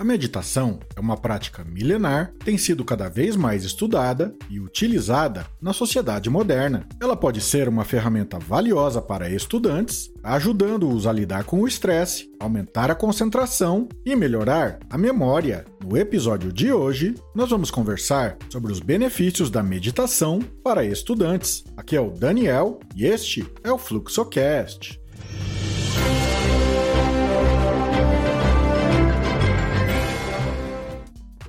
A 0.00 0.04
meditação 0.04 0.80
é 0.96 0.98
uma 0.98 1.14
prática 1.14 1.62
milenar, 1.62 2.32
tem 2.42 2.56
sido 2.56 2.82
cada 2.82 3.06
vez 3.10 3.36
mais 3.36 3.66
estudada 3.66 4.34
e 4.48 4.58
utilizada 4.58 5.46
na 5.60 5.74
sociedade 5.74 6.30
moderna. 6.30 6.88
Ela 6.98 7.14
pode 7.14 7.42
ser 7.42 7.68
uma 7.68 7.84
ferramenta 7.84 8.38
valiosa 8.38 9.02
para 9.02 9.28
estudantes, 9.28 10.10
ajudando-os 10.22 11.06
a 11.06 11.12
lidar 11.12 11.44
com 11.44 11.60
o 11.60 11.68
estresse, 11.68 12.30
aumentar 12.40 12.90
a 12.90 12.94
concentração 12.94 13.90
e 14.02 14.16
melhorar 14.16 14.78
a 14.88 14.96
memória. 14.96 15.66
No 15.84 15.94
episódio 15.98 16.50
de 16.50 16.72
hoje, 16.72 17.14
nós 17.34 17.50
vamos 17.50 17.70
conversar 17.70 18.38
sobre 18.48 18.72
os 18.72 18.80
benefícios 18.80 19.50
da 19.50 19.62
meditação 19.62 20.40
para 20.64 20.82
estudantes. 20.82 21.62
Aqui 21.76 21.94
é 21.94 22.00
o 22.00 22.10
Daniel 22.10 22.80
e 22.96 23.04
este 23.04 23.46
é 23.62 23.70
o 23.70 23.76
FluxoCast. 23.76 24.99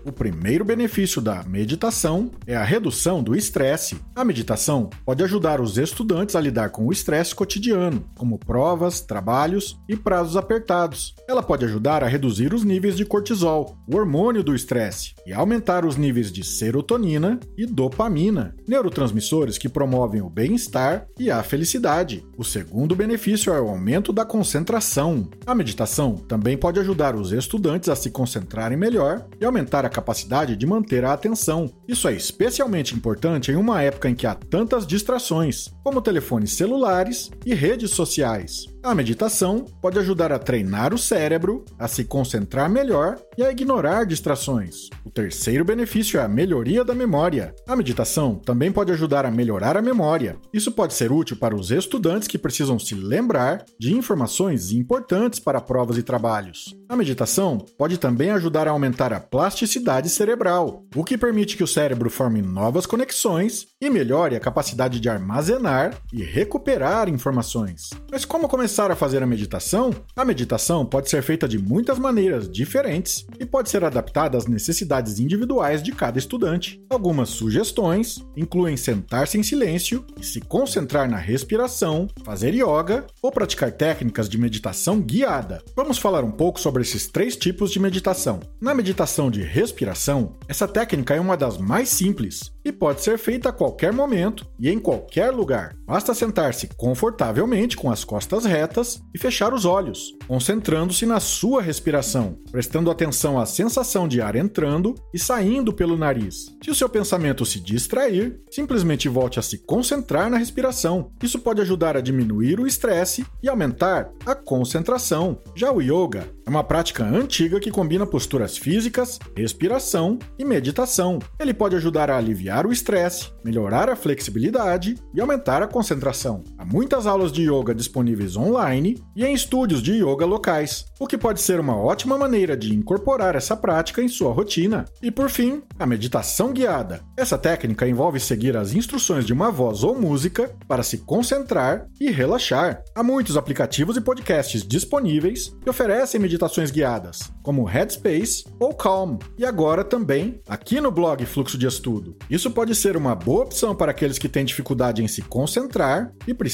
O 0.03 0.11
primeiro 0.11 0.65
benefício 0.65 1.21
da 1.21 1.43
meditação 1.43 2.31
é 2.47 2.55
a 2.55 2.63
redução 2.63 3.21
do 3.21 3.35
estresse. 3.35 4.01
A 4.15 4.25
meditação 4.25 4.89
pode 5.05 5.23
ajudar 5.23 5.61
os 5.61 5.77
estudantes 5.77 6.35
a 6.35 6.41
lidar 6.41 6.69
com 6.69 6.87
o 6.87 6.91
estresse 6.91 7.35
cotidiano, 7.35 8.03
como 8.17 8.39
provas, 8.39 9.01
trabalhos 9.01 9.79
e 9.87 9.95
prazos 9.95 10.35
apertados. 10.35 11.13
Ela 11.27 11.43
pode 11.43 11.65
ajudar 11.65 12.03
a 12.03 12.07
reduzir 12.07 12.51
os 12.51 12.63
níveis 12.63 12.97
de 12.97 13.05
cortisol, 13.05 13.77
o 13.87 13.95
hormônio 13.95 14.43
do 14.43 14.55
estresse, 14.55 15.13
e 15.25 15.31
aumentar 15.31 15.85
os 15.85 15.97
níveis 15.97 16.31
de 16.31 16.43
serotonina 16.43 17.39
e 17.55 17.67
dopamina, 17.67 18.55
neurotransmissores 18.67 19.59
que 19.59 19.69
promovem 19.69 20.21
o 20.21 20.29
bem-estar 20.29 21.05
e 21.19 21.29
a 21.29 21.43
felicidade. 21.43 22.25
O 22.35 22.43
segundo 22.43 22.95
benefício 22.95 23.53
é 23.53 23.61
o 23.61 23.69
aumento 23.69 24.11
da 24.11 24.25
concentração. 24.25 25.29
A 25.45 25.53
meditação 25.53 26.15
também 26.15 26.57
pode 26.57 26.79
ajudar 26.79 27.15
os 27.15 27.31
estudantes 27.31 27.87
a 27.87 27.95
se 27.95 28.09
concentrarem 28.09 28.77
melhor 28.77 29.27
e 29.39 29.45
aumentar 29.45 29.85
a 29.85 29.90
capacidade 29.91 30.55
de 30.55 30.65
manter 30.65 31.05
a 31.05 31.13
atenção. 31.13 31.71
Isso 31.87 32.07
é 32.07 32.13
especialmente 32.13 32.95
importante 32.95 33.51
em 33.51 33.55
uma 33.55 33.81
época 33.81 34.09
em 34.09 34.15
que 34.15 34.25
há 34.25 34.33
tantas 34.33 34.87
distrações, 34.87 35.69
como 35.83 36.01
telefones 36.01 36.53
celulares 36.53 37.29
e 37.45 37.53
redes 37.53 37.91
sociais. 37.91 38.70
A 38.83 38.95
meditação 38.95 39.65
pode 39.79 39.99
ajudar 39.99 40.31
a 40.31 40.39
treinar 40.39 40.91
o 40.91 40.97
cérebro, 40.97 41.63
a 41.77 41.87
se 41.87 42.03
concentrar 42.03 42.67
melhor 42.67 43.15
e 43.37 43.43
a 43.43 43.51
ignorar 43.51 44.07
distrações. 44.07 44.89
O 45.05 45.11
terceiro 45.11 45.63
benefício 45.63 46.19
é 46.19 46.23
a 46.23 46.27
melhoria 46.27 46.83
da 46.83 46.95
memória. 46.95 47.53
A 47.67 47.75
meditação 47.75 48.35
também 48.35 48.71
pode 48.71 48.91
ajudar 48.91 49.23
a 49.23 49.29
melhorar 49.29 49.77
a 49.77 49.83
memória. 49.83 50.35
Isso 50.51 50.71
pode 50.71 50.95
ser 50.95 51.11
útil 51.11 51.37
para 51.37 51.55
os 51.55 51.69
estudantes 51.69 52.27
que 52.27 52.39
precisam 52.39 52.79
se 52.79 52.95
lembrar 52.95 53.63
de 53.79 53.93
informações 53.93 54.71
importantes 54.71 55.39
para 55.39 55.61
provas 55.61 55.99
e 55.99 56.03
trabalhos. 56.03 56.75
A 56.89 56.95
meditação 56.95 57.63
pode 57.77 57.99
também 57.99 58.31
ajudar 58.31 58.67
a 58.67 58.71
aumentar 58.71 59.13
a 59.13 59.19
plasticidade 59.19 60.09
cerebral, 60.09 60.83
o 60.95 61.03
que 61.03 61.19
permite 61.19 61.55
que 61.55 61.63
o 61.63 61.67
cérebro 61.67 62.09
forme 62.09 62.41
novas 62.41 62.87
conexões 62.87 63.67
e 63.79 63.91
melhore 63.91 64.35
a 64.35 64.39
capacidade 64.39 64.99
de 64.99 65.07
armazenar 65.07 65.93
e 66.11 66.23
recuperar 66.23 67.07
informações. 67.07 67.91
Mas 68.11 68.25
como 68.25 68.49
começar 68.49 68.70
começar 68.71 68.89
a 68.89 68.95
fazer 68.95 69.21
a 69.21 69.27
meditação, 69.27 69.93
a 70.15 70.23
meditação 70.23 70.85
pode 70.85 71.09
ser 71.09 71.21
feita 71.21 71.45
de 71.45 71.59
muitas 71.59 71.99
maneiras 71.99 72.49
diferentes 72.49 73.27
e 73.37 73.45
pode 73.45 73.69
ser 73.69 73.83
adaptada 73.83 74.37
às 74.37 74.47
necessidades 74.47 75.19
individuais 75.19 75.83
de 75.83 75.91
cada 75.91 76.17
estudante. 76.17 76.81
Algumas 76.89 77.27
sugestões 77.27 78.25
incluem 78.33 78.77
sentar-se 78.77 79.37
em 79.37 79.43
silêncio 79.43 80.05
e 80.17 80.25
se 80.25 80.39
concentrar 80.39 81.09
na 81.09 81.17
respiração, 81.17 82.07
fazer 82.23 82.53
yoga 82.53 83.05
ou 83.21 83.29
praticar 83.29 83.73
técnicas 83.73 84.29
de 84.29 84.37
meditação 84.37 85.01
guiada. 85.01 85.61
Vamos 85.75 85.97
falar 85.97 86.23
um 86.23 86.31
pouco 86.31 86.57
sobre 86.57 86.81
esses 86.81 87.07
três 87.07 87.35
tipos 87.35 87.71
de 87.71 87.79
meditação. 87.79 88.39
Na 88.61 88.73
meditação 88.73 89.29
de 89.29 89.41
respiração, 89.41 90.37
essa 90.47 90.65
técnica 90.65 91.13
é 91.13 91.19
uma 91.19 91.35
das 91.35 91.57
mais 91.57 91.89
simples 91.89 92.53
e 92.63 92.71
pode 92.71 93.01
ser 93.01 93.17
feita 93.17 93.49
a 93.49 93.51
qualquer 93.51 93.91
momento 93.91 94.45
e 94.59 94.69
em 94.69 94.79
qualquer 94.79 95.31
lugar. 95.31 95.75
Basta 95.85 96.13
sentar-se 96.13 96.67
confortavelmente 96.77 97.75
com 97.75 97.91
as 97.91 98.03
costas 98.03 98.45
retas 98.45 99.01
e 99.13 99.17
fechar 99.17 99.53
os 99.53 99.65
olhos, 99.65 100.15
concentrando-se 100.27 101.05
na 101.05 101.19
sua 101.19 101.61
respiração, 101.61 102.37
prestando 102.51 102.91
atenção 102.91 103.39
à 103.39 103.45
sensação 103.45 104.07
de 104.07 104.21
ar 104.21 104.35
entrando 104.35 104.95
e 105.13 105.19
saindo 105.19 105.73
pelo 105.73 105.97
nariz. 105.97 106.55
Se 106.63 106.69
o 106.69 106.75
seu 106.75 106.87
pensamento 106.87 107.45
se 107.45 107.59
distrair, 107.59 108.39
simplesmente 108.49 109.09
volte 109.09 109.39
a 109.39 109.41
se 109.41 109.57
concentrar 109.59 110.29
na 110.29 110.37
respiração. 110.37 111.11
Isso 111.21 111.39
pode 111.39 111.61
ajudar 111.61 111.97
a 111.97 112.01
diminuir 112.01 112.59
o 112.59 112.67
estresse 112.67 113.25
e 113.41 113.49
aumentar 113.49 114.11
a 114.25 114.35
concentração. 114.35 115.39
Já 115.55 115.71
o 115.71 115.81
yoga 115.81 116.29
é 116.45 116.49
uma 116.49 116.63
prática 116.63 117.03
antiga 117.03 117.59
que 117.59 117.71
combina 117.71 118.05
posturas 118.05 118.57
físicas, 118.57 119.19
respiração 119.35 120.19
e 120.37 120.45
meditação. 120.45 121.19
Ele 121.39 121.53
pode 121.53 121.75
ajudar 121.75 122.09
a 122.09 122.17
aliviar 122.17 122.50
o 122.67 122.71
estresse, 122.71 123.31
melhorar 123.43 123.89
a 123.89 123.95
flexibilidade 123.95 124.95
e 125.13 125.21
aumentar 125.21 125.63
a 125.63 125.67
concentração. 125.67 126.43
Há 126.61 126.65
muitas 126.65 127.07
aulas 127.07 127.31
de 127.31 127.49
yoga 127.49 127.73
disponíveis 127.73 128.37
online 128.37 129.03
e 129.15 129.25
em 129.25 129.33
estúdios 129.33 129.81
de 129.81 129.93
yoga 129.93 130.27
locais, 130.27 130.85
o 130.99 131.07
que 131.07 131.17
pode 131.17 131.41
ser 131.41 131.59
uma 131.59 131.75
ótima 131.75 132.19
maneira 132.19 132.55
de 132.55 132.71
incorporar 132.71 133.35
essa 133.35 133.57
prática 133.57 133.99
em 133.99 134.07
sua 134.07 134.31
rotina. 134.31 134.85
E 135.01 135.09
por 135.09 135.27
fim, 135.27 135.63
a 135.79 135.87
meditação 135.87 136.53
guiada. 136.53 137.01
Essa 137.17 137.35
técnica 137.35 137.87
envolve 137.87 138.19
seguir 138.19 138.55
as 138.55 138.75
instruções 138.75 139.25
de 139.25 139.33
uma 139.33 139.49
voz 139.49 139.83
ou 139.83 139.99
música 139.99 140.55
para 140.67 140.83
se 140.83 140.99
concentrar 140.99 141.87
e 141.99 142.11
relaxar. 142.11 142.83
Há 142.93 143.01
muitos 143.01 143.37
aplicativos 143.37 143.97
e 143.97 144.01
podcasts 144.01 144.61
disponíveis 144.61 145.57
que 145.63 145.69
oferecem 145.69 146.21
meditações 146.21 146.69
guiadas, 146.69 147.31
como 147.41 147.63
Headspace 147.63 148.45
ou 148.59 148.71
Calm, 148.71 149.17
e 149.35 149.43
agora 149.43 149.83
também 149.83 150.39
aqui 150.47 150.79
no 150.79 150.91
blog 150.91 151.25
Fluxo 151.25 151.57
de 151.57 151.65
Estudo. 151.65 152.15
Isso 152.29 152.51
pode 152.51 152.75
ser 152.75 152.95
uma 152.95 153.15
boa 153.15 153.45
opção 153.45 153.75
para 153.75 153.89
aqueles 153.89 154.19
que 154.19 154.29
têm 154.29 154.45
dificuldade 154.45 155.03
em 155.03 155.07
se 155.07 155.23
concentrar 155.23 156.13
e 156.27 156.35
precisam 156.35 156.50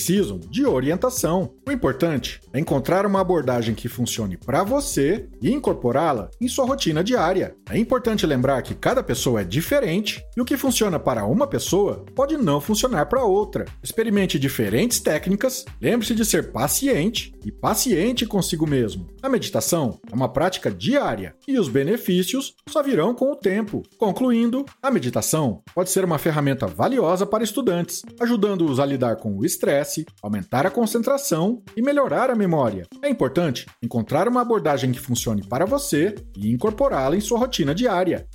de 0.50 0.66
orientação. 0.66 1.54
O 1.68 1.72
importante 1.72 2.40
é 2.54 2.60
encontrar 2.60 3.06
uma 3.06 3.22
abordagem 3.22 3.76
que 3.76 3.88
funcione 3.88 4.38
para 4.38 4.64
você 4.64 5.28
e 5.42 5.52
incorporá-la 5.52 6.30
em 6.40 6.48
sua 6.48 6.66
rotina 6.66 7.04
diária. 7.04 7.56
É 7.70 7.78
importante 7.78 8.26
lembrar 8.26 8.62
que 8.62 8.76
cada 8.76 9.04
pessoa 9.04 9.42
é 9.42 9.44
diferente 9.44 10.24
e 10.36 10.42
o 10.42 10.46
que 10.46 10.58
funciona 10.58 11.00
para 11.00 11.26
uma 11.26 11.48
pessoa 11.48 12.06
pode 12.16 12.38
não 12.38 12.62
funcionar 12.62 13.06
para 13.08 13.24
outra. 13.24 13.66
Experimente 13.84 14.40
diferentes 14.40 15.00
técnicas, 15.00 15.66
lembre-se 15.82 16.16
de 16.16 16.26
ser 16.26 16.52
paciente 16.52 17.37
e 17.48 17.52
paciente 17.52 18.26
consigo 18.26 18.68
mesmo. 18.68 19.08
A 19.24 19.30
meditação 19.30 19.98
é 20.12 20.14
uma 20.14 20.28
prática 20.28 20.70
diária 20.70 21.34
e 21.48 21.58
os 21.58 21.70
benefícios 21.70 22.54
só 22.68 22.84
virão 22.84 23.14
com 23.14 23.32
o 23.32 23.36
tempo. 23.36 23.84
Concluindo, 23.98 24.66
a 24.84 24.92
meditação 24.92 25.64
pode 25.74 25.90
ser 25.90 26.04
uma 26.04 26.18
ferramenta 26.18 26.68
valiosa 26.68 27.26
para 27.26 27.46
estudantes, 27.46 28.04
ajudando-os 28.20 28.82
a 28.82 28.86
lidar 28.86 29.16
com 29.16 29.38
o 29.38 29.46
estresse, 29.46 30.06
aumentar 30.22 30.66
a 30.66 30.72
concentração 30.72 31.64
e 31.76 31.82
melhorar 31.82 32.30
a 32.30 32.36
memória. 32.36 32.86
É 33.02 33.10
importante 33.10 33.66
encontrar 33.82 34.28
uma 34.28 34.42
abordagem 34.42 34.92
que 34.92 35.00
funcione 35.00 35.42
para 35.48 35.66
você 35.66 36.16
e 36.36 36.52
incorporá-la 36.52 37.16
em 37.16 37.22
sua 37.22 37.40
rotina 37.40 37.74
diária. 37.74 38.28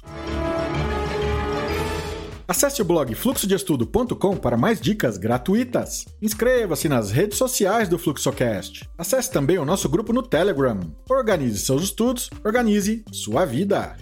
Acesse 2.52 2.82
o 2.82 2.84
blog 2.84 3.14
fluxodeestudo.com 3.14 4.36
para 4.36 4.58
mais 4.58 4.78
dicas 4.78 5.16
gratuitas. 5.16 6.04
Inscreva-se 6.20 6.86
nas 6.86 7.10
redes 7.10 7.38
sociais 7.38 7.88
do 7.88 7.98
Fluxocast. 7.98 8.86
Acesse 8.98 9.32
também 9.32 9.56
o 9.56 9.64
nosso 9.64 9.88
grupo 9.88 10.12
no 10.12 10.22
Telegram. 10.22 10.78
Organize 11.08 11.58
seus 11.60 11.82
estudos, 11.82 12.28
organize 12.44 13.06
sua 13.10 13.46
vida. 13.46 13.96